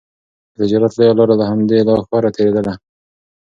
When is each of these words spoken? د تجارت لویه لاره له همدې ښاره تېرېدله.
د 0.53 0.53
تجارت 0.59 0.91
لویه 0.97 1.13
لاره 1.17 1.35
له 1.41 1.45
همدې 1.51 1.77
ښاره 2.07 2.29
تېرېدله. 2.35 2.73